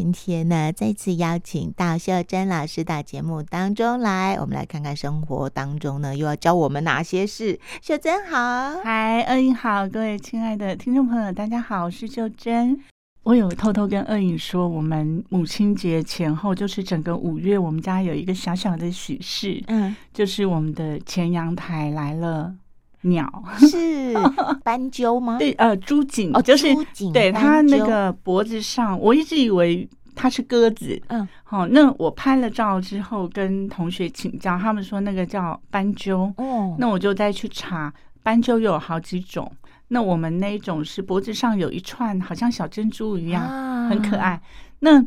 [0.00, 7.60] 今天呢，再次邀请到秀珍老师到节目当中来，我们来看看生活当中呢，又要教我们哪些事。
[7.82, 12.80] 秀珍好，嗨，二影好，各位亲爱的听众朋友，大家好，我是秀珍。
[13.24, 22.54] 我有偷偷跟二影说，我们母亲节前后，就是整个五月，我们家有一个小小的喜事，嗯，就是我们的前阳台来了。
[23.02, 24.14] 鸟是
[24.62, 25.36] 斑鸠吗？
[25.40, 26.66] 对，呃，朱槿哦，就是
[27.12, 31.00] 对它那个脖子上，我一直以为它是鸽子。
[31.08, 36.32] 嗯，好，那我拍了照之后，跟同学请教，他们说那个叫斑鸠。
[36.36, 39.50] 哦，那我就再去查，斑鸠有好几种。
[39.88, 44.40] 那我们那一种是脖子上有一串，好像小珍珠一样，啊、很可爱。
[44.80, 45.04] 那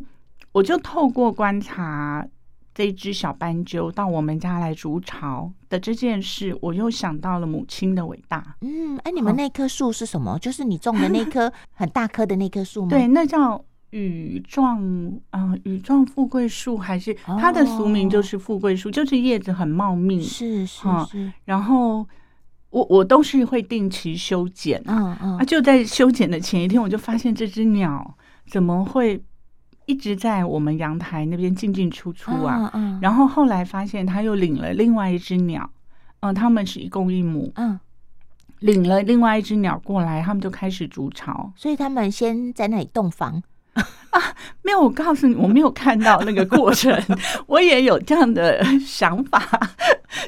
[0.52, 2.26] 我就透过观察。
[2.74, 8.56] 这一只小斑鸠到我们家来筑巢的这件事，我又想到了母亲的伟大。
[8.62, 10.36] 嗯，哎，你们那棵树是什么？
[10.40, 12.88] 就是你种的那棵 很大棵的那棵树吗？
[12.88, 14.82] 对，那叫羽状
[15.30, 20.20] 啊，羽状富贵树，还是它的俗名就是富贵树，就是叶子很茂密。
[20.20, 21.32] 是是是。
[21.44, 22.04] 然后
[22.70, 24.82] 我我都是会定期修剪。
[24.86, 25.38] 嗯嗯。
[25.38, 28.16] 啊，就在修剪的前一天，我就发现这只鸟
[28.48, 29.22] 怎么会？
[29.86, 35.70] 一直在我们阳台那边进进出出啊，嗯嗯、然后后来发现他又领了另外一只鸟，
[36.20, 37.78] 嗯，他们是一公一母，嗯，
[38.60, 43.42] 领了另外一只鸟过来，他们就开始筑巢，所以他们先在那里洞房。
[43.74, 44.20] 啊，
[44.62, 46.96] 没有，我告诉你，我没有看到那个过程，
[47.46, 49.42] 我也有这样的想法，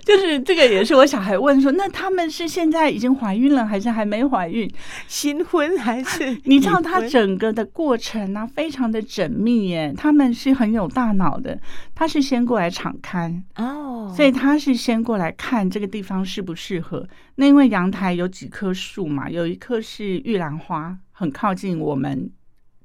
[0.04, 4.68] 就是这个也是我小孩问说，那他们是现在已经怀孕了，还是还没怀孕？
[5.06, 6.36] 新婚还是？
[6.46, 11.56] 你知道他整个的过程呢、啊，非常的缜密耶，他们是很有大脑的，
[11.94, 17.06] 他是先过来敞开哦，所以他是先过来看这个地方适不适合。
[17.36, 22.32] 那因为阳台有几棵树嘛，有一棵是玉兰花，很靠近我们。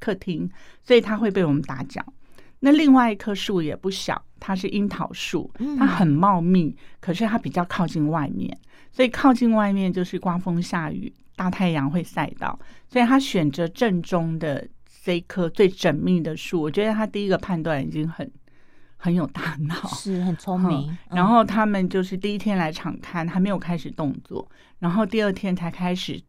[0.01, 0.49] 客厅，
[0.83, 2.03] 所以它会被我们打搅。
[2.59, 5.49] 那另外一棵树也不小，它是樱桃树，
[5.79, 8.55] 它很茂密，可是它比较靠近外面，
[8.91, 14.67] 所以靠近外面就是刮风下雨，大太阳会晒到，所以他选择正中的
[15.03, 16.61] 这一棵最缜密的树。
[16.61, 18.31] 我觉得他第一个判断已经很
[18.97, 20.87] 很有大脑， 是很聪明。
[21.09, 24.47] 嗯，然后他们就是第一天来场看，还没有开始动作，
[24.77, 26.21] 然后第二天才开始。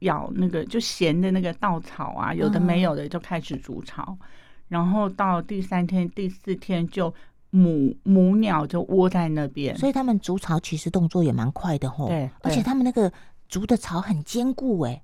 [0.00, 4.26] 咬那个就咸的那个稻草啊，有的没有的就开始筑巢，嗯、
[4.68, 7.12] 然后到第三天、第四天就
[7.50, 12.08] 母母鸟就窝在那边，所以他们筑巢其实动作也蛮快的吼。
[12.08, 13.12] 对，而且他们那个
[13.48, 15.02] 筑的巢很坚固哎。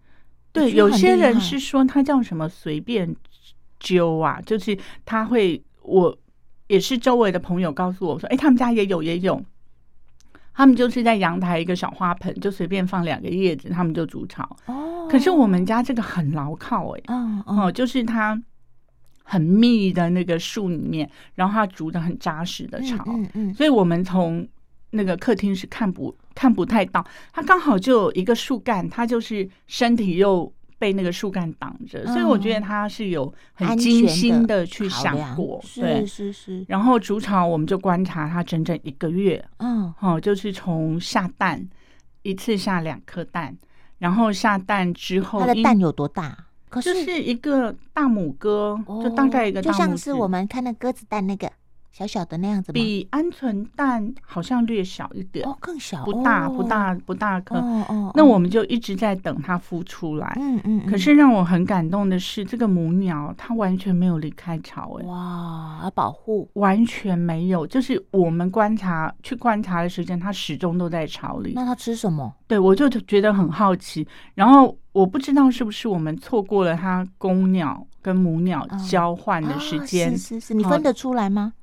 [0.53, 3.15] 对，有些人是说它叫什么随便
[3.79, 6.17] 揪啊，就是他会，我
[6.69, 9.43] 也是周围的朋友告诉我说，哎，他们家也有也有。
[10.57, 14.43] 他们就是在阳台一个小花盆，就随便放两个叶子，他们就筑巢。
[14.65, 18.43] 哦，可是我们家这个很牢靠哎、欸，哦，哦，就是它
[19.23, 23.05] 很密的那个树里面，然后它筑的很扎实的巢。
[23.09, 24.49] 嗯，嗯，嗯，所以我们从
[24.91, 30.51] 那个客厅是看不看不太到，它刚好就有一个树干，它就是身体又。
[30.79, 36.65] 被那个树干挡着，所以我觉得他是有很精心的去想过，对，是是是。
[36.69, 41.67] 然后筑巢，我们就观察它整整一个月，嗯，好，就是从下蛋
[42.23, 43.57] 一次下两颗蛋，
[43.99, 46.37] 然后下蛋之后，它的蛋有多大？
[46.69, 51.51] 可是是一个大母鸽，就大概一个，就像是我们看那鸽子蛋那个。
[51.97, 57.57] 小小的那样子，比鹌鹑蛋好像略小一点哦，更小，不大不大不大颗。
[57.57, 60.37] 哦哦，那我们就一直在等它孵出来。
[60.39, 60.85] 嗯嗯。
[60.85, 67.67] 可是让我很感动的是，这个母鸟它完全没有离开巢，哎，哇，要保护，完全没有。
[67.67, 71.53] 就是我们观察去观察的时间，它始终都在巢里。
[71.55, 72.31] 那它吃什么？
[72.47, 74.07] 对，我就觉得很好奇。
[74.35, 80.11] 然后我不知道是不是我们错过了它公鸟跟母鸟交换的时间。
[80.11, 81.55] 是是是，你分得出来吗？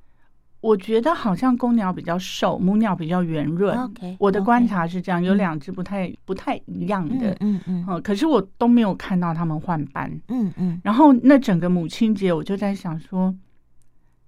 [0.63, 3.77] 我觉得好像公鸟比较瘦，母鸟比较圆润。
[4.17, 7.35] 我的观察是这样有两只不太、嗯、不太一样的。
[7.41, 10.09] 嗯嗯，嗯可是我都没有看到他们换班。
[10.29, 10.79] 嗯嗯。
[10.81, 13.35] 然后那整个母亲节，我就在想说，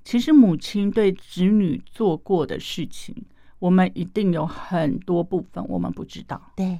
[0.03, 3.15] 其实母亲对子女做过的事情，
[3.59, 6.51] 我们一定有很多部分我们不知道。
[6.57, 6.77] 对，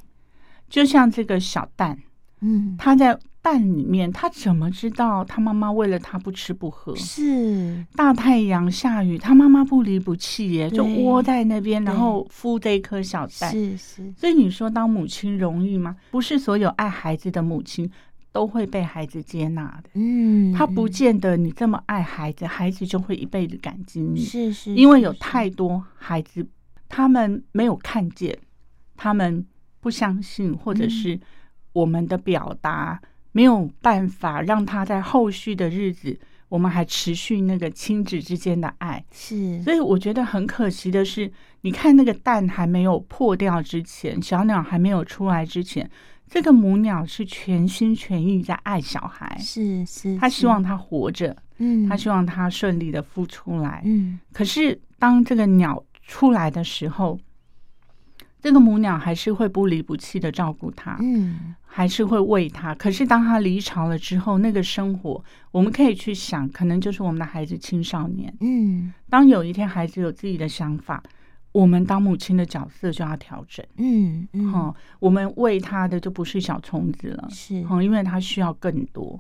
[0.68, 1.98] 就像这个小蛋，
[2.42, 3.18] 嗯，它在。
[3.46, 6.96] 蛋里面，他怎么知道他妈妈为了他不吃不喝？
[6.96, 13.52] 是大太阳下雨，他妈妈不离不弃耶，就窝在那边，然后孵这一颗小蛋。
[13.52, 15.96] 是是，所以你说当母亲容易吗？
[16.10, 17.88] 不是所有爱孩子的母亲
[18.32, 19.92] 都会被孩子接纳的。
[19.94, 24.22] 嗯，他不见得你这么爱孩子，孩子就会一辈子感激你。
[24.22, 26.44] 是是，因为有太多孩子，
[26.90, 28.36] 他们没有看见，
[28.98, 29.46] 他们
[29.80, 31.20] 不相信，或者是
[31.74, 33.00] 我们的表达。
[33.36, 36.18] 没有办法让他在后续的日子，
[36.48, 39.04] 我我们还持续那个亲子之间的爱。
[39.12, 41.30] 是，所以我觉得很可惜的是，
[41.62, 45.90] 你看那个蛋还没有破掉之前，小鸟还没有出来之前，
[46.30, 54.18] 这个母鸟是全心全意在爱小孩，是是，他希望他活着，嗯，他希望他顺利的孵出来，嗯。
[54.32, 57.20] 可是当这个鸟出来的时候，
[58.46, 62.76] 这个母鸟还是会不离不弃的照顾它，嗯，还是会喂它。
[62.76, 68.32] 可是当它离巢了之后，那个生活，我们可以去想，可能就是我们的孩子青少年。
[68.42, 71.02] 嗯，当有一天孩子有自己的想法，
[71.54, 73.66] 我们当母亲的角色就要调整。
[73.78, 79.20] 嗯嗯，哈，我们喂他的就不是小虫子了，是，因为他需要更多。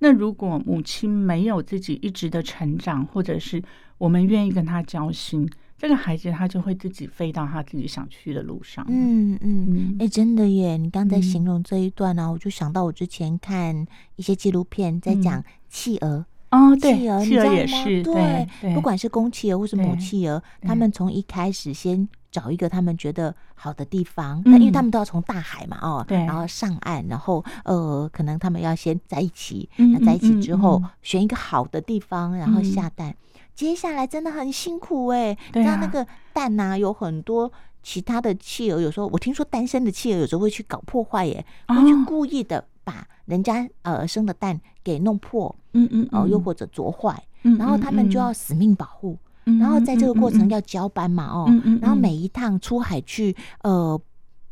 [0.00, 3.62] 那如果母亲没有自己一直的成长，或者是
[3.98, 5.48] 我们愿意跟他交心。
[5.76, 8.84] 这个孩子他就会自己飞到他自己想去的路上。
[8.88, 10.76] 嗯嗯，哎、欸，真的耶！
[10.76, 13.84] 你刚才形容这一段呢、啊，嗯、我就想到我之前看
[14.16, 16.24] 一些纪录片，在讲企鹅。
[16.50, 33.10] 嗯、哦，对，企鹅，企鹅也是，对，对不管是公企鹅或是母企鹅，他们从一开始先找一个他们觉得好的地方，那、嗯、因为他们都要从大海嘛，哦，对，然后上岸，然后呃，可能他们要先在一起，那在一起之后选一个好的地方，然后下蛋。
[33.10, 33.16] 嗯
[33.54, 37.50] 接下来真的很辛苦哎、欸，对啊、像那个蛋呐、啊，有很多
[37.82, 51.46] 其他的企鹅，有时候我听说单身的企鹅有时候会去搞破坏耶，会去故意的把人家呃生的蛋给弄破，嗯嗯，哦，又或者啄坏，嗯，然后他们就要死命保护，然后在这个过程要交班嘛，哦，
[51.80, 54.00] 然后每一趟出海去呃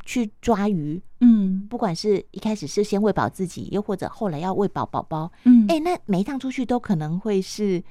[0.04, 7.82] 去抓鱼，嗯，不管是一开始是先喂饱自己，又或者后来要喂饱宝宝，嗯，哎，那每一趟出去都可能会是。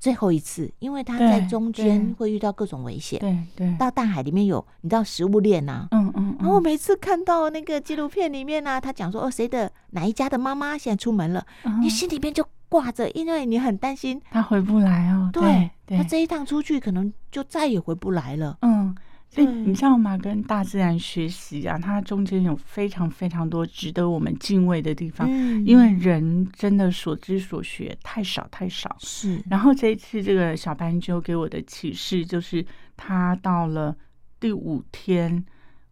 [0.00, 11.44] 最后一次，因为他在中间会遇到各种危险，对对，到大海里面有你知道食物链呐，嗯嗯，然后我每次看到那个纪录片里面呢，他讲说哦，谁的哪一家的妈妈现在出门了，
[11.80, 14.20] 你心里面就挂着，因为你很担心。
[14.30, 18.96] 他回不来哦，对，他这一趟出去可能就再也回不来了，嗯。
[19.32, 20.18] 所以你知道吗？
[20.18, 25.24] 跟大自然学习啊，它中间有非常非常多值得我们敬畏的地方。
[25.30, 28.96] 嗯，因为人真的所知所学太少太少。
[28.98, 29.40] 是。
[29.48, 32.66] 然后这一次这个小斑鸠给我的启示就是，
[32.96, 33.96] 它到了
[34.40, 35.44] 第五天，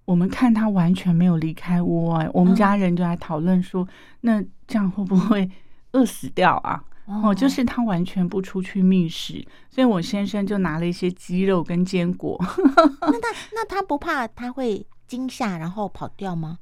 [0.04, 2.16] 我们看它完全没有离开窝。
[2.16, 3.86] 哎，我们家人就来讨论说，
[4.22, 5.48] 那这样会不会
[5.92, 6.82] 饿死掉啊？
[7.08, 12.38] 哦，就是他完全不出去觅食，所以我先生就拿了一些鸡肉跟坚果。
[13.00, 16.58] 那他那他不怕他会惊吓然后跑掉吗？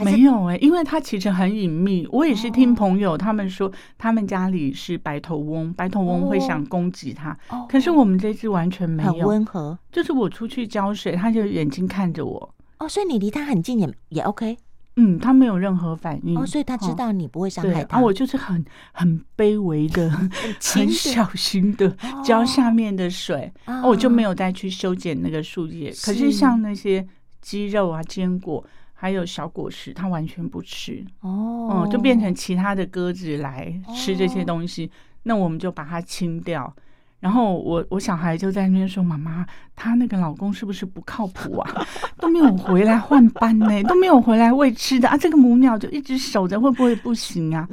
[0.00, 2.06] 没有哎、欸，因为他其实很隐秘。
[2.12, 7.34] 我也是听朋友他们说，他们家里是白头翁，白头翁会想攻击他。
[7.66, 9.78] 可是我们这只完全没有，很温和。
[9.90, 12.54] 就是我出去浇水，他就眼睛看着我。
[12.78, 14.58] 哦，所以你离他很近也也 OK。
[14.96, 18.00] 嗯，他没有任何反应，哦，所以他知道你不会伤害他。
[18.00, 20.30] 我就是很很卑微的、很
[20.90, 21.94] 小心的
[22.24, 25.92] 浇下面的水，哦、我就没有再去修剪那个树叶。
[25.92, 27.06] 是，可是像那些
[27.42, 28.64] 鸡肉啊、坚果，
[28.94, 31.04] 还有小果实，他完全不吃。
[31.20, 34.90] 哦、嗯，就变成其他的鸽子来吃这些东西，哦、
[35.24, 36.74] 那我们就把它清掉。
[37.18, 41.86] 然后我我小孩就在那边说：“妈妈，她那个老公是不是不靠谱啊？
[42.20, 45.16] 都没有回来换班呢，都没有回来喂吃的啊！
[45.16, 47.66] 这个母鸟就一直守着，会不会不行啊？”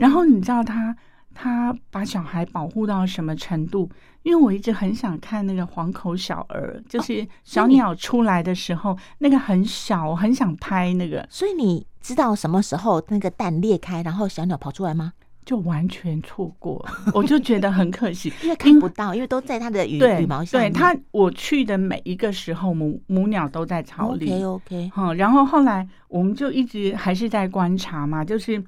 [0.00, 0.96] 然后你知道他
[1.34, 3.88] 他把小孩保护到什么程度？
[4.22, 11.26] 因为我一直很想看那个黄口小儿，就是小鸟出来的时候，那个很小，我很想拍那个。
[11.30, 15.12] 所以你知道什么时候那个蛋裂开，然后小鸟跑出来吗？
[15.48, 20.70] 就完全错过， 我就觉得很可惜， 因为看不到，因为都在它的羽羽毛下面。
[20.70, 24.26] 对它，我去的每一个时候，母母鸟都在巢里。
[24.30, 28.62] OK OK，好，然后后来我们就一直还是在观察嘛，就是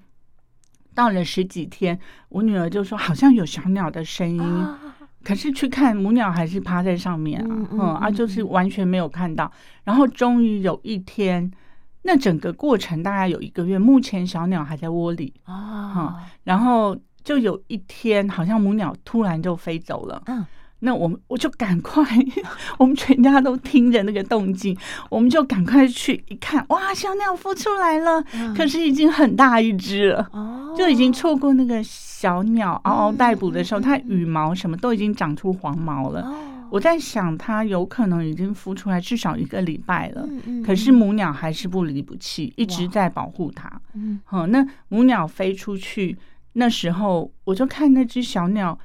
[0.95, 4.81] 到了十几天，我女儿就说好像有小鸟的声音，啊、
[5.23, 9.53] 可是去看母鸟还是趴在上面啊，嗯，嗯，嗯啊，就是完全没有看到。
[9.85, 11.53] 然后终于有一天。
[12.03, 16.15] 那整个过程大概有一个月，目前小鸟还在窝里啊、嗯，
[16.45, 20.23] 然后就有一天，好像母鸟突然就飞走了。
[20.27, 20.45] 嗯，
[20.81, 22.05] 那我们我就赶快，
[22.79, 24.77] 我们全家都听着那个动静，
[25.09, 36.23] 我们就赶快去一看，哇，小鸟孵出来了，嗯、可是已经很大一只了，哦，就已经错过那个小鸟嗷嗷待哺的时候，嗯、它羽毛什么都已经长出黄毛了。
[36.23, 36.35] 哦。
[36.71, 40.25] 我在想，它有可能已经孵出来至少一个礼拜了，
[40.65, 43.69] 可是母鸟还是不离不弃，一直在保护它。
[43.95, 46.17] 嗯，好，那母鸟飞出去
[46.53, 48.79] 那时候，我就看那只小鸟，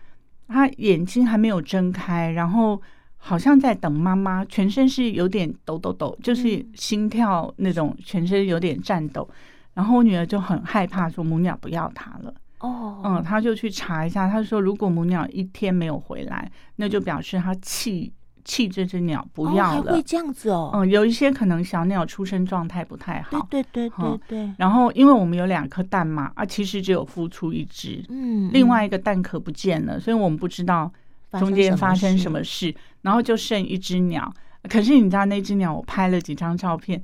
[0.48, 2.82] 它眼睛还没有睁开，然后
[3.18, 9.28] 好像在等妈妈，全身是有点抖抖抖，就是心跳那种，全身有点颤抖。
[9.74, 12.34] 然后我女儿就很害怕，说母鸟不要它了。
[12.60, 18.14] 哦，嗯，他就去查一下，他说如果母鸟一天没有回来，那就表示他弃
[18.46, 19.92] 弃这只鸟不要了。
[19.92, 20.72] 还会这样子哦？
[20.74, 23.46] 嗯，有一些可能小鸟出生状态不太好。
[23.50, 24.54] 对对对对对。
[24.58, 30.90] 然后因为我们有两颗蛋嘛，啊，其实只有孵出一只，嗯，另外一个蛋壳不见了，所以我们不知道
[31.32, 34.34] 中间发生什么事，然后就剩一只鸟。
[34.70, 37.04] 可是你知道那只鸟，我拍了几张照片。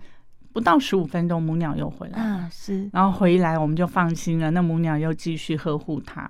[0.53, 4.51] 不到十五分钟，母鸟又回来啊，是，然后回来我们就放心了。
[4.51, 6.29] 那母鸟又继续呵护它。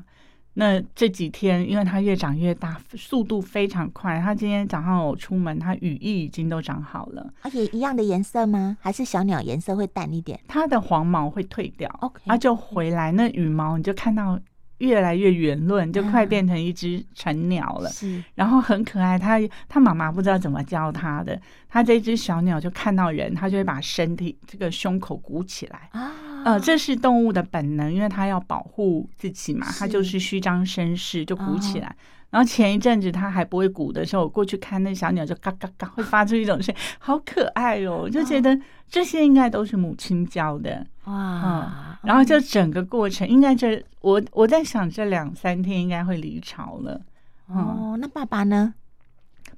[0.53, 4.19] 那这几天，因为它越长越大，速度非常快。
[4.19, 7.33] 它今天早上我出门，它羽翼已经都长好了。
[7.41, 8.77] 而且一样的颜色吗？
[8.81, 10.39] 还是小鸟颜色会淡一点？
[10.47, 13.11] 它的黄毛会退掉，OK，它就回来。
[13.11, 14.39] 那羽毛你就看到。
[14.81, 17.89] 越来越圆润，就快变成一只成鸟了。
[17.89, 19.15] 嗯、是，然后很可爱。
[19.15, 19.39] 它
[19.69, 21.39] 它妈妈不知道怎么教它的，
[21.69, 26.11] 它这只小鸟就看到人，它就会把身体这个胸口鼓起来啊。
[26.45, 31.87] 呃，这是动物的本能，因为它要保护自己嘛，它就是虚张声势，就鼓起来。
[31.87, 31.95] 哦
[32.31, 38.03] 然后前一阵子它还不会鼓的时候，我过去看那小鸟就嘎嘎嘎会发出一种声音，好可爱哦！
[38.03, 38.57] 我就觉得
[38.87, 41.13] 这些应该都是母亲教的哇。
[41.13, 47.01] 嗯，然后就整个过程应该这我我在想这两三天应该会离巢了。
[47.47, 48.73] 哦，那爸爸呢？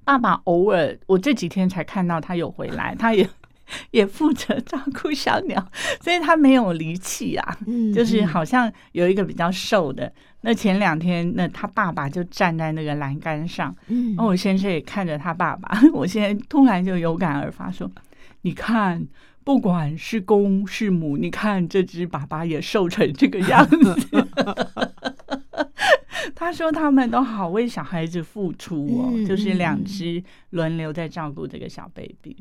[0.03, 3.29] 爸爸偶尔我这几天才看到他有回来，他也。
[3.91, 5.65] 也负责照顾小鸟，
[6.01, 7.57] 所以他没有离弃啊。
[7.65, 10.11] 嗯，就是好像有一个比较瘦的。
[10.41, 13.73] 那前两天，那他爸爸就站在那个栏杆上。
[13.87, 15.81] 嗯，然后我先生也看着他爸爸。
[15.93, 17.89] 我现在突然就有感而发，说
[18.43, 19.07] ：“你看，
[19.45, 23.95] 不管是公是母，你看这只爸爸也瘦成这个样子。
[26.35, 32.35] ”他说他们都好为小孩子付出哦，嗯、就是两只轮流在照顾这个小 baby。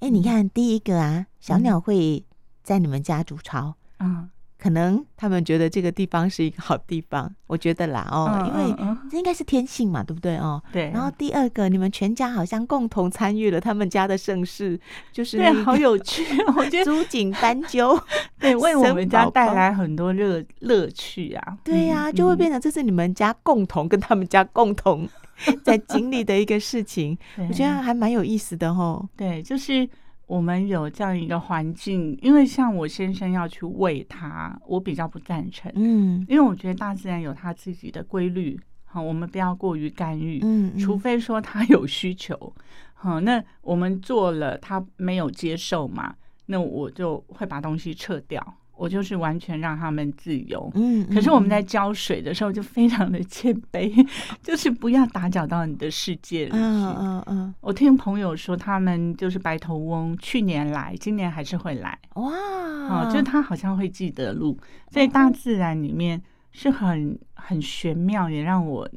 [0.00, 2.24] 哎，你看第一个啊，小鸟会
[2.62, 10.62] 在你们家筑巢，嗯，可能他们觉得这个地方是一个好地方， 我觉得啦，哦，嗯、因为这应该是天性嘛，对不对哦？
[10.72, 10.90] 对。
[10.90, 14.80] 然后第二个，你们全家好像共同参与了他们家的盛世，
[15.12, 16.24] 就是对，好有趣，
[16.56, 17.98] 我觉得朱槿斑鸠，
[18.40, 21.58] 对，为我们家带来很多乐乐趣啊。
[21.62, 25.06] 对呀、啊，就会变成这是你们家共同跟他们家共同。
[25.64, 27.16] 在经历的一个事情，
[27.48, 29.08] 我觉得还蛮有意思的吼。
[29.16, 29.88] 对，就是
[30.26, 35.70] 我们有这样一个环境，因为像我先生要去喂它，我比较不赞成。
[35.74, 40.40] 嗯，因为我觉得大自然有它自己的规律，好，我们不要过于干预。
[40.42, 42.54] 嗯，除非说它有需求，
[42.94, 46.14] 好，那我们做了，它没有接受嘛，
[46.46, 48.54] 那我就会把东西撤掉。
[48.80, 54.08] 我就是完全让他们自由，嗯，可是我们在浇水的时候就非常的谦卑，嗯、
[54.42, 56.56] 就是不要打搅到你的世界里去。
[56.56, 57.54] 嗯嗯嗯。
[57.60, 61.98] 我听朋友说，他们就是白头翁，去年来，今年还是会来。
[62.14, 64.56] 哇，哦，就是他好像会记得路，
[64.88, 68.88] 在大自然里面是很很玄妙，也让我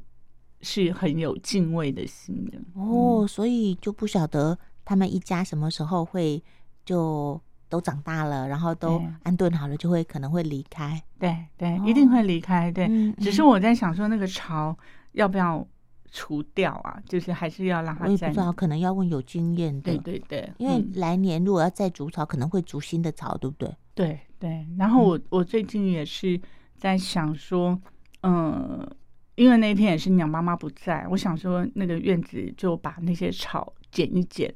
[0.62, 2.58] 是很有敬畏的心的。
[2.82, 6.42] 哦，所以就不晓得他们一家什么时候会
[6.86, 7.42] 就。
[7.74, 11.02] 都长大了，然后都安顿好了，就会可能会离开。
[11.18, 12.72] 对对，一定会离开。
[12.72, 14.78] 对，只是我在想说，那个巢
[15.14, 15.68] 要不要
[16.12, 17.02] 除掉啊？
[17.10, 18.06] 就是还是要让它。
[18.06, 19.98] 我也不知道，可能要问有经验的。
[19.98, 23.76] 对对对，因为来年如果要再筑巢，可能会筑新的巢，对不对？
[23.96, 24.68] 对对。
[24.78, 26.40] 然后我我最近也是
[26.78, 27.76] 在想说，
[28.22, 28.88] 嗯，
[29.34, 34.54] 因为那天也是鸟妈妈不在，我想说那个院子就把那些草剪一剪，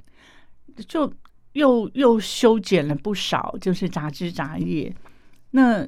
[0.88, 1.12] 就。
[1.58, 4.94] 又又修剪了不少，就是杂枝杂叶。
[5.50, 5.88] 那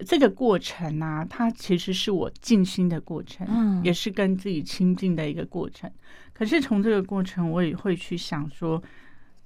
[0.00, 5.90] 这个过程呢、啊，它其实是我静心的过程，嗯，也是跟自己亲近的一个过程。
[6.34, 8.82] 可是从这个过程，我也会去想说，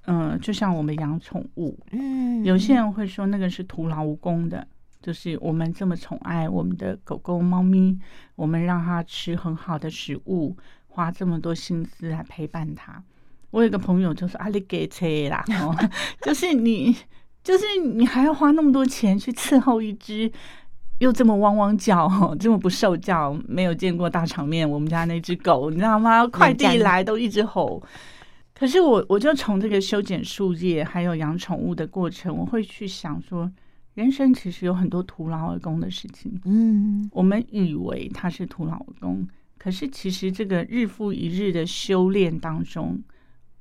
[0.07, 4.67] 嗯、呃，就像我们养宠物，嗯，有些人会说那个是徒劳无功的，
[5.01, 7.97] 就是我们这么宠爱我们的狗狗、猫咪，
[8.35, 13.01] 我们让它吃很好的食物，花这么多心思来陪伴它。
[13.51, 15.75] 我有个朋友就说：“阿里给车啦， 哦，
[16.21, 16.95] 就是你，
[17.43, 20.31] 就是你还要花那么多钱去伺候一只
[20.99, 24.69] 又这么汪汪叫，这么不受教，没有见过大场面。
[24.69, 26.25] 我们家那只狗，你知道吗？
[26.27, 27.83] 快递来都一直吼。
[28.53, 33.51] 可是我，我就从这个修剪树叶，还有养宠物的过程，我会去想说，
[33.95, 36.39] 人生其实有很多徒劳而功的事情。
[36.45, 39.27] 嗯，我们以为它是徒劳而功，
[39.57, 42.97] 可是其实这个日复一日的修炼当中。”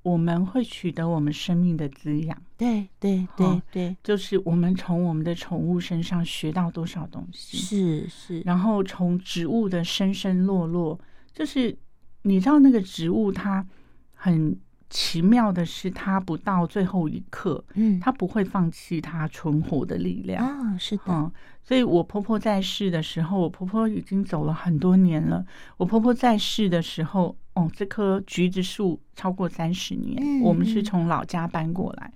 [0.03, 10.99] 我们会取得我们生命的滋养，对对对对，就是我们从我们的宠物身上学到多少东西，是是，然后从植物的生生落落，
[11.35, 11.77] 就是
[12.23, 13.67] 你知道那个植物它
[14.15, 14.59] 很
[14.91, 21.03] 奇妙的是，他不到最后一刻，嗯，他不会放弃他存活的力量啊，是的。
[21.07, 21.31] 嗯，
[21.63, 25.47] 所以我婆婆在世的时候，我婆婆已经走了很多年了。
[25.77, 32.13] 我婆婆在世的时候，哦，这棵橘子树超过三十年，嗯，我们是从老家搬过来。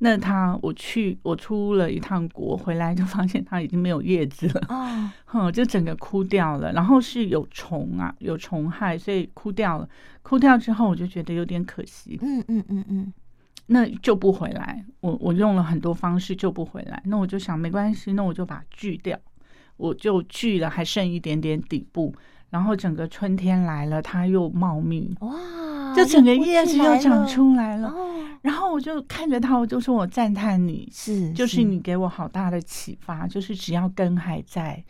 [0.00, 6.72] 那他，我去，我出了一趟国，回来就发现他已经没有叶子了，就整个枯掉了。
[6.72, 9.88] 然后是有虫啊，有虫害，所以枯掉了。
[10.22, 12.16] 枯掉之后，我就觉得有点可惜。
[12.22, 13.12] 嗯嗯嗯嗯，
[13.66, 14.84] 那救不回来。
[15.00, 17.02] 我我用了很多方式救不回来。
[17.06, 19.18] 那我就想，没关系，那我就把它锯掉。
[19.76, 22.14] 我就锯了，还剩一点点底部。
[22.50, 25.34] 然后整个春天来了，它又茂密，哇，
[25.94, 27.94] 就整个叶子又长出来了。
[28.42, 34.82] 然后我就看着他，我就说我赞叹你，是，就是你给我好大的启发，就是只要根还在。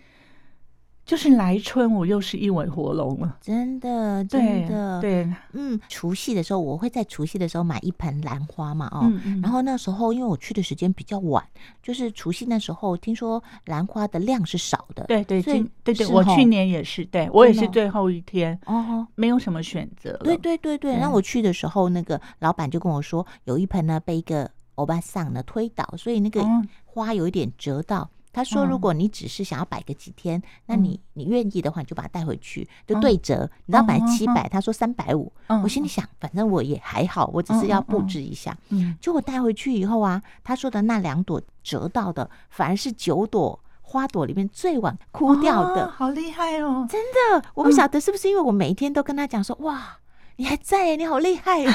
[1.08, 9.40] 就是来春，我又是一尾活龙了，真的，真的，对，对嗯，除夕的时候，我会在除夕的时候买一盆兰花嘛，哦，嗯嗯。
[9.40, 11.42] 然后那时候因为我去的时间比较晚，
[11.82, 26.46] 就是除夕那时候，听说兰花的量是少的，对对对对对，我去年也是，对我也是最后一天，哦，没有什么选择，对对对对，那我去的时候，那个老板就跟我说，有一盆呢被一个欧巴桑呢推倒，所以那个
[26.84, 28.10] 花有一点折到。
[28.32, 33.50] 他说：“如果你只是想要摆个几天，那你你愿意的话，你就把它带回去，就对折。
[33.66, 35.32] 你知道摆七百，他说三百五。
[35.62, 38.56] 我心里想，反正我也还好，我只是要布置一下。
[39.00, 46.86] 就我带回去以后啊，他说的那两朵折到的，反而是九朵花朵里面最晚枯掉的，好厉害哦！
[46.88, 47.00] 真
[47.40, 49.98] 的，我不晓得是不是因为我每一天都跟他讲说，哇。”
[50.38, 50.94] 你还在？
[50.94, 51.72] 你好厉害哦！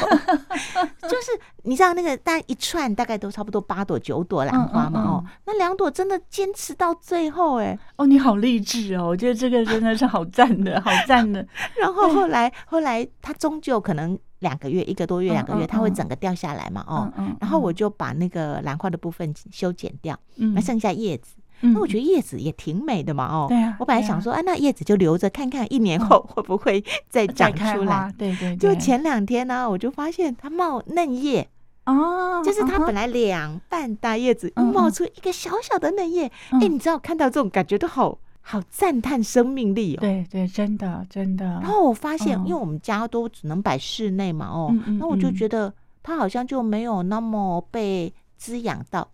[1.03, 9.07] 就是你知道那个，大概一串大概都差不多八朵九朵兰花嘛哦，那两朵真的坚持到最后哎哦，你好励志哦！
[9.07, 11.45] 我觉得这个真的是好赞的， 好赞的。
[11.77, 17.11] 然后后来后来，它终究可能两个月、一个多月、两个月，它会整个掉下来嘛哦。
[17.41, 20.17] 然后我就把那个兰花的部分修剪掉，
[20.55, 21.35] 那剩下叶子。
[21.71, 28.13] 那我觉得叶子也挺美的嘛，哦，对啊，我本来想说，哎，那叶子就留着看看，一年后会不会再 长出来？
[28.17, 31.47] 对对，就前两天呢，我就发现它冒嫩叶
[31.85, 36.31] 哦，就是它本来两半大叶子，又冒出一个小小的嫩叶。
[36.51, 39.99] 哎，你知道看到这种感觉都好好赞叹生命力哦。
[40.01, 41.45] 对对，真的真的。
[41.45, 49.09] 然后我发现，因为我们家都只能摆室内嘛，哦，那我就觉得它好像就没有那么被滋养到。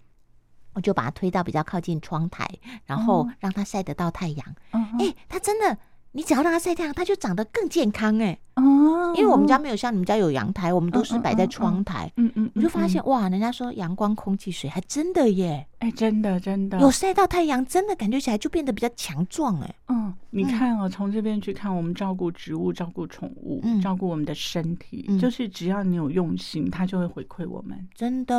[0.80, 2.48] 我就把它推到比较靠近窗台，
[2.86, 4.56] 然后让它晒得到太阳。
[4.72, 5.78] 哎，它真的。
[6.12, 8.40] 你只要让它晒太阳，它就长得更健康哎、欸。
[8.60, 12.12] 哦，因为我们家没有像你们家有阳台，我们都是摆在窗台。
[12.18, 15.66] 嗯嗯，我就发现哇，人家说阳光、空气、水还真的耶。
[15.80, 19.76] 哎，真的真的有晒到太阳，真的感觉起来就变得比较强壮哎。
[19.88, 27.88] 嗯，你看哦，从这边去看，我们照顾植物、照顾宠物、照顾我们的身体，就是只要你有用心，它就会回馈我们。
[27.96, 28.36] 真的，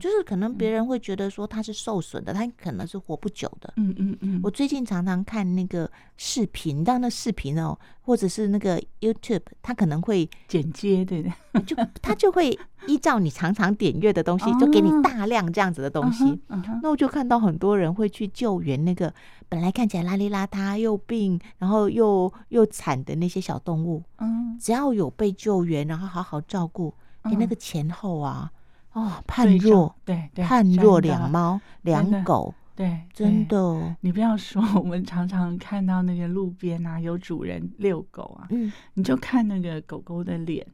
[0.00, 3.74] 就是可能别人会觉得说它是受损的，它可能是活不久的。
[3.76, 4.40] 嗯嗯嗯。
[4.42, 11.30] 我最近常常看那个视频，当那视频哦，或者是那个 YouTube，它可能会剪接，对的，
[11.66, 16.40] 就他就会依照你常常点阅的东西，就给你大量这样子的东西。
[16.82, 19.12] 那我就看到很多人会去救援那个
[19.48, 24.02] 本来看起来邋里邋遢又病，然后又又惨的那些小动物。
[24.18, 28.50] 嗯，只要有被救援，然后好好照顾，给那个前后啊，
[28.92, 32.54] 哦，判若对对，判若两猫两狗。
[32.80, 40.66] 对，真的，你不要说，我们常常看到那个路边啊，有主人遛狗啊，嗯，你就看那个狗狗的脸。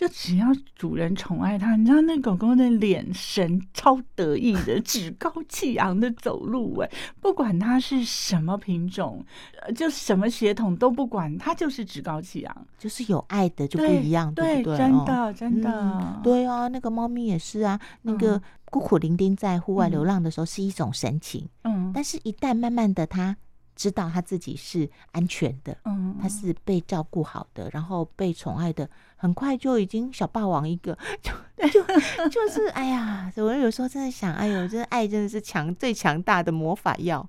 [0.00, 9.22] 就只要主人宠爱它，你知道那狗狗的脸神超得意的，趾高气昂的走路，哎，不管它是什么品种，
[9.76, 14.78] 就什么血统都不管，它就是趾高气昂，就是有爱的就不一样，对不对？
[14.78, 23.36] 真的，真的，对啊，那个猫咪也是啊，那个孤苦伶仃在户外流浪的时候是一种神情，嗯，但是一旦慢慢的它
[23.80, 28.86] 知道他自己是安全的，嗯，他是被照顾好的，然后被宠爱的。
[29.16, 31.32] 很快就已经小霸王一个， 就
[31.68, 37.26] 就就是哎呀，我有时候真的想，哎呦，这爱真的是强最强大的魔法药。